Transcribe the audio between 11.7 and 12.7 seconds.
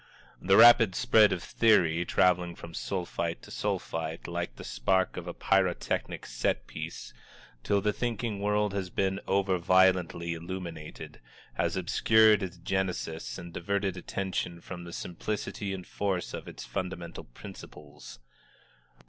obscured its